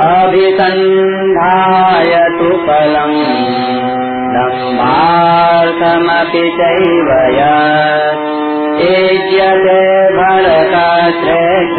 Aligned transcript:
अभिसन्धाय 0.00 2.28
तु 2.38 2.44
फलम् 2.44 3.14
भरतश्रेष्ठ। 10.16 11.78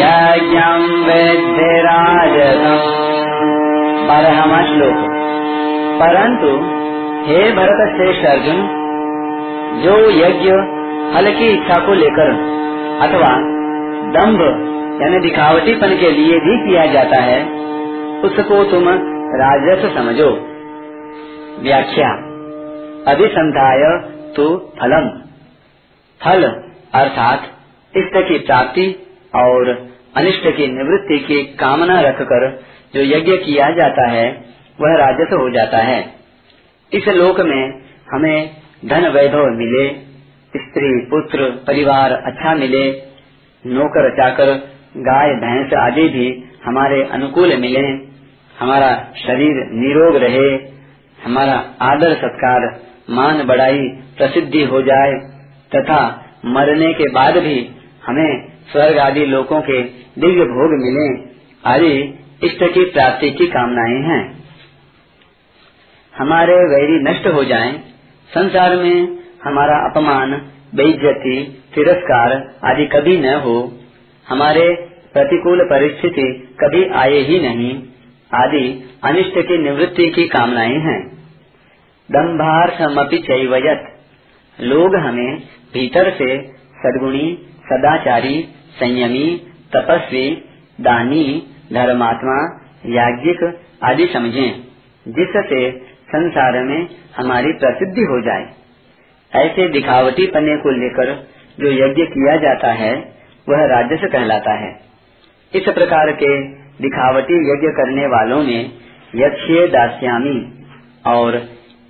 यज्ञं 0.00 0.82
विद्धिराजतम् 1.06 2.90
बारहवा 4.08 4.62
श्लोक 4.62 4.98
परंतु 6.02 6.50
हे 7.28 7.52
भरत 7.52 7.96
श्रेष्ठ 7.96 8.26
अर्जुन 8.26 8.60
जो 9.84 10.10
यज्ञ 10.10 10.50
फल 11.14 11.34
की 11.38 11.48
इच्छा 11.48 11.86
को 11.86 11.94
लेकर 11.94 12.30
अथवा 13.02 13.34
दम्भ 14.20 14.68
यानी 15.00 15.18
दिखावटीपन 15.18 15.96
के 15.96 16.10
लिए 16.10 16.38
भी 16.38 16.56
किया 16.68 16.86
जाता 16.86 17.20
है, 17.20 17.38
उसको 18.20 18.64
तुम 18.64 18.88
राजस 19.34 19.94
समझो। 19.94 20.30
व्याख्या, 21.60 22.10
अभिसंधाय 23.12 23.80
तो 24.32 24.72
फलम। 24.80 25.08
फल 26.20 26.44
अर्थात 26.94 27.42
इष्ट 27.96 28.28
की 28.28 28.38
प्राप्ति 28.38 28.86
और 29.34 29.88
अनिष्ट 30.16 30.56
की 30.56 30.66
निवृत्ति 30.66 31.18
की 31.18 31.42
कामना 31.42 32.00
रखकर 32.00 32.46
जो 32.94 33.00
यज्ञ 33.00 33.36
किया 33.36 33.70
जाता 33.70 34.08
है, 34.08 34.26
वह 34.80 34.96
राजस 34.96 35.32
हो 35.32 35.50
जाता 35.50 35.78
है। 35.78 36.00
इस 36.92 37.08
लोक 37.08 37.40
में 37.40 37.82
हमें 38.12 38.50
धन 38.86 39.08
वैभव 39.08 39.46
मिले, 39.46 39.88
स्त्री, 40.60 41.06
पुत्र, 41.06 41.50
परिवार 41.66 42.12
अच्छा 42.12 42.54
मिले 42.54 43.12
नौकर 43.66 44.10
चाकर 44.10 44.72
गाय 44.96 45.34
भैंस 45.34 45.72
आदि 45.74 46.08
भी 46.08 46.26
हमारे 46.64 47.02
अनुकूल 47.04 47.56
मिले 47.56 47.84
हमारा 48.58 48.90
शरीर 49.26 49.60
निरोग 49.72 50.16
रहे 50.16 50.48
हमारा 51.24 51.54
आदर 51.82 52.14
सत्कार 52.14 52.66
मान 53.10 53.42
बढ़ाई 53.46 53.88
प्रसिद्धि 54.16 54.62
हो 54.64 54.82
जाए 54.82 55.14
तथा 55.72 56.00
मरने 56.46 56.92
के 56.92 57.08
बाद 57.08 57.38
भी 57.38 57.56
हमें 58.06 58.52
स्वर्ग 58.72 58.98
आदि 58.98 59.24
लोकों 59.26 59.60
के 59.60 59.82
दिव्य 60.18 60.44
भोग 60.44 60.76
मिले 60.82 61.08
आदि 61.64 61.92
इष्ट 62.44 62.64
की 62.74 62.84
प्राप्ति 62.84 63.30
की 63.30 63.46
कामनाएँ 63.46 63.98
हैं। 64.02 64.22
हमारे 66.14 66.54
वैरी 66.54 66.98
नष्ट 67.02 67.26
हो 67.26 67.44
जाएँ, 67.44 67.72
संसार 68.30 68.76
में 68.76 69.18
हमारा 69.44 69.76
अपमान 69.90 70.32
बेइज्जती 70.74 71.42
तिरस्कार 71.74 72.32
आदि 72.64 72.86
कभी 72.86 73.16
न 73.18 73.34
हो 73.34 73.78
हमारे 74.26 74.91
प्रतिकूल 75.12 75.64
परिस्थिति 75.64 76.56
कभी 76.60 76.88
आए 76.88 77.18
ही 77.18 77.40
नहीं। 77.40 77.82
आदि 78.34 78.94
अनिष्ट 79.04 79.34
की 79.38 79.58
निवृत्ति 79.58 80.10
की 80.10 80.28
कामनाएँ 80.28 80.78
हैं। 80.78 81.12
दम्भार्थमपि 82.10 83.18
चैवयत 83.18 83.96
लोग 84.60 84.96
हमें 84.96 85.36
भीतर 85.74 86.10
से 86.10 86.42
सदगुणी, 86.52 87.38
सदाचारी, 87.64 88.48
संयमी, 88.80 89.40
तपस्वी, 89.76 90.44
दानी, 90.80 91.42
धर्मात्मा, 91.72 92.68
याज्ञिक 92.86 93.60
आदि 93.84 94.06
समझें, 94.06 94.60
जिससे 95.08 95.70
संसार 95.80 96.64
में 96.64 96.88
हमारी 97.16 97.52
प्रसिद्धि 97.52 98.00
हो 98.00 98.20
जाए। 98.20 98.48
ऐसे 99.44 99.68
दिखावटी 99.68 100.26
पन्ने 100.26 100.56
को 100.56 100.70
लेकर 100.70 101.28
जो 101.60 101.72
यज्ञ 101.72 102.02
किया 102.02 102.36
जाता 102.36 102.72
है, 102.72 102.94
वह 103.48 103.66
राजस्व 103.66 104.06
कहलाता 104.06 104.52
है। 104.52 104.91
इस 105.54 105.62
प्रकार 105.62 106.12
के 106.12 106.48
दिखावटी 106.82 107.34
यज्ञ 107.34 107.68
करने 107.68 108.06
वालों 108.06 108.42
में 108.42 108.70
यक्षे 109.16 109.66
दास्यामी 109.68 110.64
और 111.06 111.36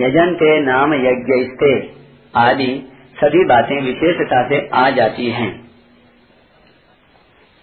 यजंते 0.00 0.60
नाम 0.60 0.94
यज्ञ 0.94 1.88
आदि 2.36 2.92
सभी 3.16 3.44
बातें 3.44 3.82
विशेषता 3.82 4.48
से 4.48 4.68
आ 4.74 4.90
जाती 4.90 5.30
हैं। 5.30 5.70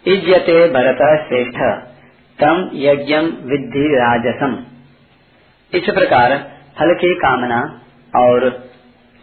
इज्यते 0.07 0.69
भरत 0.69 1.27
श्रेष्ठ 1.27 1.87
तम 2.39 2.69
यज्ञ 2.73 3.15
विद्धि 3.45 3.87
राजसम। 3.95 4.57
इस 5.73 5.83
प्रकार 5.83 6.37
फल 6.79 6.93
की 6.93 7.13
कामना 7.15 7.81
और 8.15 8.49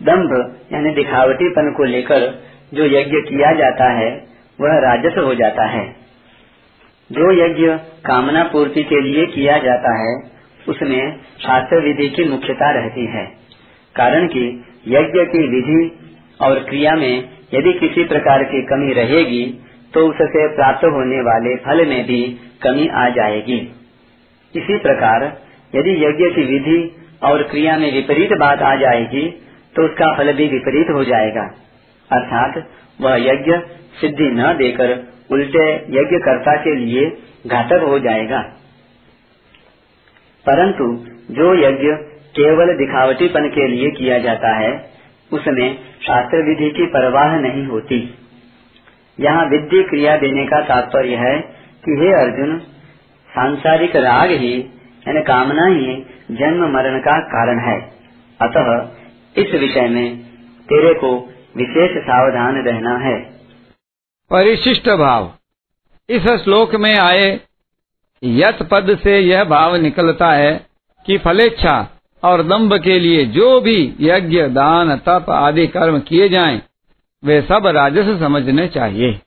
दंभ 0.03 0.57
यानी 0.73 0.95
दिखावटीपन 0.95 1.75
को 1.77 1.85
लेकर 1.85 2.45
जो 2.75 2.85
यज्ञ 2.85 3.21
किया 3.29 3.53
जाता 3.53 3.93
है, 3.93 4.11
वह 4.61 4.79
राजस 4.79 5.19
हो 5.19 5.35
जाता 5.35 5.65
है। 5.65 6.00
जो 7.13 7.47
यज्ञ 7.47 7.69
कामना 8.07 8.45
पूर्ति 8.45 8.83
के 8.83 9.01
लिए 9.01 9.27
किया 9.27 9.59
जाता 9.59 9.99
है, 10.01 10.31
उसमें 10.69 11.17
शास्त्र 11.19 11.81
विधि 11.81 12.09
की 12.09 12.25
मुख्यता 12.25 12.71
रहती 12.71 13.07
है। 13.07 13.27
कारण 13.97 14.27
कि 14.27 14.65
यज्ञ 14.89 15.25
की 15.25 15.47
विधि 15.47 15.99
और 16.41 16.59
क्रिया 16.59 16.95
में 16.95 17.29
यदि 17.55 17.73
किसी 17.73 18.05
प्रकार 18.05 18.43
की 18.43 18.63
कमी 18.63 18.93
रहेगी 18.93 19.59
तो 19.95 20.09
उससे 20.09 20.57
प्राप्त 20.57 20.85
होने 20.85 21.21
वाले 21.21 21.57
फल 21.57 21.89
में 21.89 22.07
भी 22.07 22.37
कमी 22.63 22.89
आ 22.89 23.09
जाएगी। 23.09 23.73
इसी 24.57 24.79
प्रकार, 24.79 25.39
यदि 25.75 25.91
यज्ञ 25.91 26.35
की 26.35 26.43
विधि 26.53 26.97
और 27.23 27.43
क्रिया 27.43 27.77
में 27.77 27.95
विपरीत 27.95 28.33
बात 28.33 28.63
आ 28.63 28.75
जाएगी 28.75 29.29
तो 29.77 29.85
उसका 29.85 30.17
फल 30.17 30.33
भी 30.33 30.49
विपरीत 30.49 30.87
हो 30.91 31.05
जाएगा। 31.05 31.43
अर्थात, 32.13 32.69
वह 33.01 33.17
यज्ञ 33.17 33.53
सिद्धि 34.01 34.25
न 34.25 34.55
देकर 34.59 35.20
उल्टे 35.33 35.75
यज्ञकर्ता 35.75 36.57
के 36.57 36.75
लिए 36.75 37.19
घातक 37.47 37.83
हो 37.89 37.99
जाएगा। 37.99 38.39
परंतु 40.47 41.07
जो 41.31 41.69
यज्ञ 41.69 41.89
केवल 42.37 42.67
दिखावटीपन 42.67 43.49
के 43.49 43.69
लिए 43.69 43.91
किया 43.91 44.19
जाता 44.19 44.57
है, 44.57 44.91
उसमें 45.33 45.79
शास्त्र 46.07 46.43
विधि 46.43 46.71
की 46.71 46.87
परवाह 46.87 47.37
नहीं 47.37 47.67
होती। 47.67 48.15
यहाँ 49.21 49.47
विधि 49.47 49.83
क्रिया 49.83 50.17
देने 50.17 50.47
का 50.47 50.61
तात्पर्य 50.61 51.15
है 51.15 51.41
कि 51.85 51.97
हे 52.01 52.23
अर्जुन, 52.23 52.59
सांसारिक 53.31 53.97
राग 53.97 54.31
ही, 54.31 54.61
यानी 55.09 55.23
कामना 55.23 55.67
ही 55.67 56.07
जन्म 56.31 56.75
मरण 56.75 56.99
का 56.99 57.21
कारण 57.21 57.59
है। 57.59 57.81
अतः 58.43 58.89
इस 59.43 59.55
विषय 59.55 59.89
में 59.89 60.19
तेरे 60.69 60.95
को 60.95 61.33
विशेष 61.57 62.03
सावधान 62.03 62.63
रहना 62.63 62.99
है। 62.99 63.40
परिशिष्ट 64.31 64.89
भाव। 64.89 65.33
इस 66.09 66.27
श्लोक 66.45 66.75
में 66.75 66.95
आए 66.99 67.41
यत 68.23 68.63
पद 68.63 68.99
से 69.05 69.19
यह 69.19 69.45
भाव 69.45 69.77
निकलता 69.77 70.31
है 70.33 70.67
कि 71.07 71.19
फलेच्छा 71.19 71.77
और 72.23 72.43
दम्भ 72.43 72.75
के 72.75 72.99
लिए 72.99 73.25
जो 73.27 73.61
भी 73.61 73.97
यज्ञ 74.01 74.43
दान 74.49 74.97
तप 74.97 75.27
आदि 75.31 75.67
कर्म 75.67 75.99
किए 76.01 76.29
जाएँ, 76.29 76.61
वे 77.25 77.41
सब 77.43 77.67
राजस्व 77.67 78.19
समझने 78.19 78.69
चाहिए। 78.69 79.21